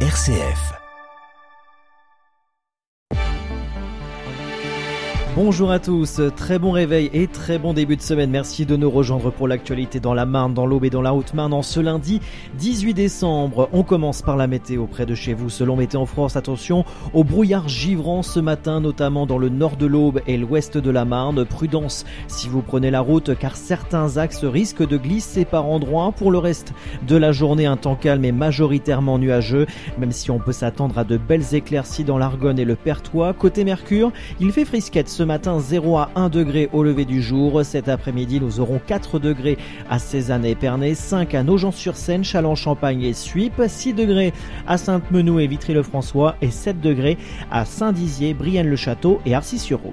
RCF. 0.00 0.85
Bonjour 5.36 5.70
à 5.70 5.78
tous, 5.78 6.22
très 6.34 6.58
bon 6.58 6.70
réveil 6.70 7.10
et 7.12 7.26
très 7.26 7.58
bon 7.58 7.74
début 7.74 7.96
de 7.96 8.00
semaine. 8.00 8.30
Merci 8.30 8.64
de 8.64 8.74
nous 8.74 8.88
rejoindre 8.88 9.30
pour 9.30 9.46
l'actualité 9.46 10.00
dans 10.00 10.14
la 10.14 10.24
Marne, 10.24 10.54
dans 10.54 10.64
l'Aube 10.64 10.86
et 10.86 10.90
dans 10.90 11.02
la 11.02 11.12
Haute-Marne 11.12 11.52
en 11.52 11.60
ce 11.60 11.78
lundi 11.78 12.22
18 12.56 12.94
décembre. 12.94 13.68
On 13.74 13.82
commence 13.82 14.22
par 14.22 14.38
la 14.38 14.46
météo 14.46 14.86
près 14.86 15.04
de 15.04 15.14
chez 15.14 15.34
vous. 15.34 15.50
Selon 15.50 15.76
Météo 15.76 16.06
France, 16.06 16.36
attention 16.36 16.86
au 17.12 17.22
brouillard 17.22 17.68
givrant 17.68 18.22
ce 18.22 18.40
matin, 18.40 18.80
notamment 18.80 19.26
dans 19.26 19.36
le 19.36 19.50
nord 19.50 19.76
de 19.76 19.84
l'Aube 19.84 20.22
et 20.26 20.38
l'ouest 20.38 20.78
de 20.78 20.90
la 20.90 21.04
Marne. 21.04 21.44
Prudence 21.44 22.06
si 22.28 22.48
vous 22.48 22.62
prenez 22.62 22.90
la 22.90 23.00
route 23.02 23.36
car 23.38 23.56
certains 23.56 24.16
axes 24.16 24.42
risquent 24.42 24.88
de 24.88 24.96
glisser 24.96 25.44
par 25.44 25.66
endroits. 25.66 26.12
Pour 26.16 26.30
le 26.30 26.38
reste 26.38 26.72
de 27.06 27.16
la 27.16 27.32
journée, 27.32 27.66
un 27.66 27.76
temps 27.76 27.96
calme 27.96 28.24
et 28.24 28.32
majoritairement 28.32 29.18
nuageux, 29.18 29.66
même 29.98 30.12
si 30.12 30.30
on 30.30 30.38
peut 30.38 30.52
s'attendre 30.52 30.96
à 30.96 31.04
de 31.04 31.18
belles 31.18 31.54
éclaircies 31.54 32.04
dans 32.04 32.16
l'Argonne 32.16 32.58
et 32.58 32.64
le 32.64 32.74
Pertois. 32.74 33.34
Côté 33.34 33.64
Mercure, 33.64 34.12
il 34.40 34.50
fait 34.50 34.64
frisquette 34.64 35.10
ce 35.10 35.25
matin 35.26 35.60
0 35.60 35.98
à 35.98 36.10
1 36.14 36.30
degré 36.30 36.70
au 36.72 36.82
lever 36.82 37.04
du 37.04 37.20
jour. 37.20 37.62
Cet 37.64 37.88
après-midi, 37.88 38.40
nous 38.40 38.60
aurons 38.60 38.80
4 38.86 39.18
degrés 39.18 39.58
à 39.90 39.98
Cézanne 39.98 40.46
et 40.46 40.52
Épernay, 40.52 40.94
5 40.94 41.34
à 41.34 41.42
Nogent-sur-Seine, 41.42 42.24
Châlons-Champagne 42.24 43.02
et 43.02 43.12
Suippes, 43.12 43.62
6 43.66 43.92
degrés 43.92 44.32
à 44.66 44.78
Sainte-Menou 44.78 45.38
et 45.40 45.46
Vitry-le-François 45.46 46.36
et 46.40 46.50
7 46.50 46.80
degrés 46.80 47.18
à 47.50 47.66
Saint-Dizier, 47.66 48.32
Brienne-le-Château 48.32 49.20
et 49.26 49.34
Arcis-sur-Aube. 49.34 49.92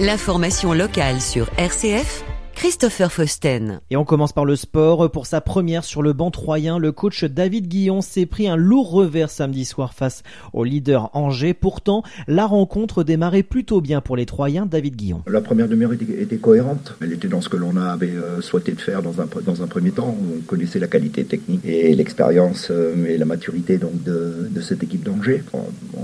L'information 0.00 0.72
locale 0.72 1.20
sur 1.20 1.48
RCF 1.58 2.24
Christopher 2.64 3.12
Fausten. 3.12 3.80
Et 3.90 3.96
on 3.98 4.06
commence 4.06 4.32
par 4.32 4.46
le 4.46 4.56
sport. 4.56 5.10
Pour 5.10 5.26
sa 5.26 5.42
première 5.42 5.84
sur 5.84 6.00
le 6.00 6.14
banc 6.14 6.30
troyen, 6.30 6.78
le 6.78 6.92
coach 6.92 7.22
David 7.24 7.68
Guillon 7.68 8.00
s'est 8.00 8.24
pris 8.24 8.48
un 8.48 8.56
lourd 8.56 8.90
revers 8.90 9.28
samedi 9.28 9.66
soir 9.66 9.92
face 9.92 10.22
au 10.54 10.64
leader 10.64 11.10
Angers. 11.12 11.52
Pourtant, 11.52 12.02
la 12.26 12.46
rencontre 12.46 13.04
démarrait 13.04 13.42
plutôt 13.42 13.82
bien 13.82 14.00
pour 14.00 14.16
les 14.16 14.24
Troyens. 14.24 14.64
David 14.64 14.96
Guillon. 14.96 15.22
La 15.26 15.42
première 15.42 15.68
demi-heure 15.68 15.92
était, 15.92 16.38
cohérente. 16.38 16.96
Elle 17.02 17.12
était 17.12 17.28
dans 17.28 17.42
ce 17.42 17.50
que 17.50 17.58
l'on 17.58 17.76
avait 17.76 18.08
euh, 18.08 18.40
souhaité 18.40 18.72
de 18.72 18.80
faire 18.80 19.02
dans 19.02 19.20
un, 19.20 19.28
dans 19.44 19.62
un 19.62 19.66
premier 19.66 19.90
temps. 19.90 20.16
On 20.18 20.40
connaissait 20.46 20.78
la 20.78 20.88
qualité 20.88 21.26
technique 21.26 21.60
et 21.66 21.94
l'expérience 21.94 22.68
euh, 22.70 22.94
et 23.04 23.18
la 23.18 23.26
maturité 23.26 23.76
donc 23.76 24.02
de, 24.04 24.48
de 24.50 24.60
cette 24.62 24.82
équipe 24.82 25.02
d'Angers. 25.02 25.44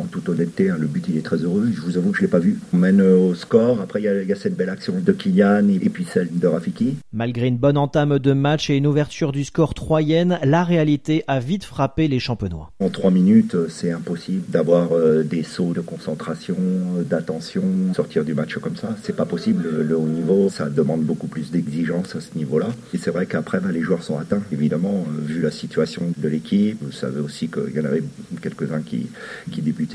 En, 0.00 0.04
toute 0.04 0.28
honnêteté, 0.28 0.70
hein, 0.70 0.76
le 0.78 0.86
but 0.86 1.04
il 1.08 1.16
est 1.16 1.24
très 1.24 1.36
heureux. 1.36 1.68
Je 1.72 1.80
vous 1.80 1.96
avoue 1.96 2.10
que 2.10 2.18
je 2.18 2.22
l'ai 2.22 2.28
pas 2.28 2.38
vu. 2.38 2.58
On 2.72 2.78
mène 2.78 3.00
au 3.00 3.34
score. 3.34 3.80
Après, 3.80 4.00
il 4.00 4.04
y, 4.04 4.28
y, 4.28 4.32
a 4.32 4.36
cette 4.36 4.56
belle 4.56 4.70
action 4.70 4.94
de 5.00 5.12
Kylian 5.12 5.68
et 5.68 5.88
puis 5.88 6.04
celle 6.04 6.28
de 6.32 6.46
Rafiki. 6.46 6.96
Malgré 7.12 7.46
une 7.46 7.58
bonne 7.58 7.76
entame 7.76 8.18
de 8.18 8.32
match 8.32 8.70
et 8.70 8.76
une 8.76 8.86
ouverture 8.86 9.32
du 9.32 9.44
score 9.44 9.74
troyenne, 9.74 10.38
la 10.44 10.64
réalité 10.64 11.24
a 11.26 11.40
vite 11.40 11.64
frappé 11.64 12.08
les 12.08 12.18
champenois. 12.18 12.70
En 12.80 12.88
trois 12.88 13.10
minutes, 13.10 13.56
c'est 13.68 13.90
impossible 13.92 14.42
d'avoir 14.48 14.92
euh, 14.92 15.22
des 15.22 15.42
sauts 15.42 15.72
de 15.72 15.80
concentration, 15.80 16.56
euh, 16.58 17.02
d'attention, 17.02 17.62
sortir 17.94 18.24
du 18.24 18.34
match 18.34 18.56
comme 18.58 18.76
ça. 18.76 18.96
C'est 19.02 19.16
pas 19.16 19.26
possible. 19.26 19.68
Le 19.82 19.96
haut 19.96 20.06
niveau, 20.06 20.48
ça 20.48 20.68
demande 20.68 21.02
beaucoup 21.02 21.26
plus 21.26 21.50
d'exigence 21.50 22.16
à 22.16 22.20
ce 22.20 22.36
niveau-là. 22.36 22.68
Et 22.94 22.98
c'est 22.98 23.10
vrai 23.10 23.26
qu'après, 23.26 23.60
ben, 23.60 23.70
les 23.70 23.82
joueurs 23.82 24.02
sont 24.02 24.18
atteints. 24.18 24.42
Évidemment, 24.52 25.04
euh, 25.08 25.20
vu 25.20 25.40
la 25.40 25.50
situation 25.50 26.12
de 26.16 26.28
l'équipe, 26.28 26.78
vous 26.82 26.92
savez 26.92 27.20
aussi 27.20 27.48
qu'il 27.48 27.74
y 27.74 27.80
en 27.80 27.84
avait 27.84 28.02
quelques-uns 28.40 28.82
qui, 28.82 29.08
qui 29.50 29.62
débutaient. 29.62 29.89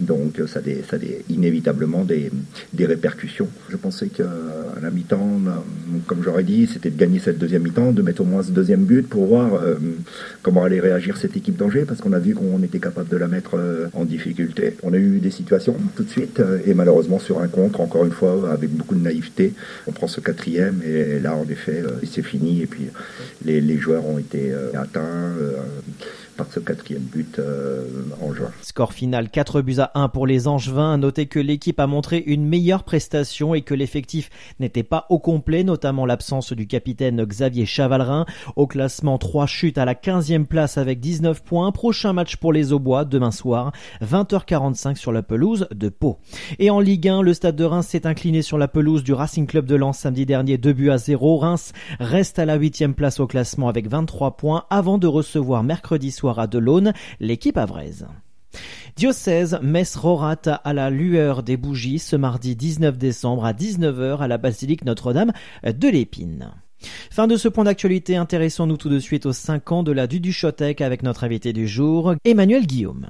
Donc, 0.00 0.40
ça 0.46 0.60
a, 0.60 0.62
ça 0.90 0.96
inévitablement 1.28 2.04
des, 2.04 2.30
des 2.72 2.86
répercussions. 2.86 3.48
Je 3.68 3.76
pensais 3.76 4.08
qu'à 4.08 4.24
la 4.82 4.90
mi-temps, 4.90 5.40
comme 6.06 6.22
j'aurais 6.22 6.44
dit, 6.44 6.66
c'était 6.66 6.90
de 6.90 6.98
gagner 6.98 7.18
cette 7.18 7.38
deuxième 7.38 7.62
mi-temps, 7.62 7.92
de 7.92 8.02
mettre 8.02 8.22
au 8.22 8.24
moins 8.24 8.42
ce 8.42 8.50
deuxième 8.50 8.84
but 8.84 9.08
pour 9.08 9.26
voir 9.26 9.54
euh, 9.54 9.76
comment 10.42 10.64
allait 10.64 10.80
réagir 10.80 11.16
cette 11.16 11.36
équipe 11.36 11.56
d'Angers, 11.56 11.84
parce 11.86 12.00
qu'on 12.00 12.12
a 12.12 12.18
vu 12.18 12.34
qu'on 12.34 12.62
était 12.62 12.78
capable 12.78 13.08
de 13.08 13.16
la 13.16 13.28
mettre 13.28 13.56
euh, 13.56 13.88
en 13.92 14.04
difficulté. 14.04 14.76
On 14.82 14.92
a 14.92 14.96
eu 14.96 15.18
des 15.18 15.30
situations 15.30 15.76
tout 15.96 16.04
de 16.04 16.10
suite, 16.10 16.40
euh, 16.40 16.58
et 16.66 16.74
malheureusement 16.74 17.18
sur 17.18 17.40
un 17.40 17.48
contre, 17.48 17.80
encore 17.80 18.04
une 18.04 18.12
fois, 18.12 18.50
avec 18.52 18.70
beaucoup 18.70 18.94
de 18.94 19.02
naïveté, 19.02 19.54
on 19.86 19.92
prend 19.92 20.06
ce 20.06 20.20
quatrième, 20.20 20.80
et 20.86 21.20
là, 21.20 21.34
en 21.34 21.48
effet, 21.48 21.82
c'est 22.04 22.22
fini, 22.22 22.62
et 22.62 22.66
puis 22.66 22.88
les 23.44 23.78
joueurs 23.78 24.06
ont 24.06 24.18
été 24.18 24.52
atteints 24.74 25.32
par 26.38 26.46
ce 26.50 26.60
quatrième 26.60 27.02
but 27.02 27.38
euh, 27.40 27.84
en 28.22 28.32
juin. 28.32 28.50
Score 28.62 28.92
final 28.92 29.28
4 29.28 29.60
buts 29.60 29.80
à 29.80 29.90
1 29.94 30.08
pour 30.08 30.26
les 30.26 30.46
Angevins. 30.46 30.96
Notez 30.96 31.26
que 31.26 31.40
l'équipe 31.40 31.80
a 31.80 31.88
montré 31.88 32.22
une 32.24 32.46
meilleure 32.46 32.84
prestation 32.84 33.54
et 33.54 33.62
que 33.62 33.74
l'effectif 33.74 34.30
n'était 34.60 34.84
pas 34.84 35.06
au 35.10 35.18
complet, 35.18 35.64
notamment 35.64 36.06
l'absence 36.06 36.52
du 36.52 36.68
capitaine 36.68 37.24
Xavier 37.24 37.66
Chavalrin. 37.66 38.24
Au 38.54 38.68
classement, 38.68 39.18
3 39.18 39.46
chutes 39.46 39.78
à 39.78 39.84
la 39.84 39.94
15e 39.94 40.46
place 40.46 40.78
avec 40.78 41.00
19 41.00 41.42
points. 41.42 41.72
Prochain 41.72 42.12
match 42.12 42.36
pour 42.36 42.52
les 42.52 42.72
Aubois 42.72 43.04
demain 43.04 43.32
soir, 43.32 43.72
20h45 44.00 44.94
sur 44.94 45.10
la 45.10 45.22
pelouse 45.22 45.66
de 45.74 45.88
Pau. 45.88 46.18
Et 46.60 46.70
en 46.70 46.78
Ligue 46.78 47.08
1, 47.08 47.22
le 47.22 47.34
Stade 47.34 47.56
de 47.56 47.64
Reims 47.64 47.88
s'est 47.88 48.06
incliné 48.06 48.42
sur 48.42 48.58
la 48.58 48.68
pelouse 48.68 49.02
du 49.02 49.12
Racing 49.12 49.48
Club 49.48 49.66
de 49.66 49.74
Lens 49.74 49.98
samedi 49.98 50.24
dernier, 50.24 50.56
2 50.56 50.72
buts 50.72 50.90
à 50.90 50.98
0. 50.98 51.38
Reims 51.38 51.72
reste 51.98 52.38
à 52.38 52.44
la 52.44 52.56
8e 52.56 52.92
place 52.92 53.18
au 53.18 53.26
classement 53.26 53.68
avec 53.68 53.88
23 53.88 54.36
points 54.36 54.64
avant 54.70 54.98
de 54.98 55.08
recevoir 55.08 55.64
mercredi 55.64 56.12
soir 56.12 56.27
à 56.36 56.46
Delaune, 56.46 56.92
l'équipe 57.20 57.56
avraise. 57.56 58.06
Diocèse, 58.96 59.58
messe 59.62 59.96
rorat 59.96 60.36
à 60.64 60.72
la 60.72 60.90
lueur 60.90 61.42
des 61.42 61.56
bougies 61.56 61.98
ce 61.98 62.16
mardi 62.16 62.56
19 62.56 62.98
décembre 62.98 63.44
à 63.44 63.52
19h 63.52 64.18
à 64.18 64.28
la 64.28 64.38
basilique 64.38 64.84
Notre-Dame 64.84 65.32
de 65.64 65.88
l'Épine. 65.88 66.52
Fin 67.10 67.26
de 67.26 67.36
ce 67.36 67.48
point 67.48 67.64
d'actualité, 67.64 68.16
intéressons-nous 68.16 68.76
tout 68.76 68.88
de 68.88 68.98
suite 68.98 69.26
aux 69.26 69.32
5 69.32 69.72
ans 69.72 69.82
de 69.82 69.92
la 69.92 70.06
Duduchotec 70.06 70.80
avec 70.80 71.02
notre 71.02 71.24
invité 71.24 71.52
du 71.52 71.66
jour, 71.66 72.14
Emmanuel 72.24 72.66
Guillaume. 72.66 73.08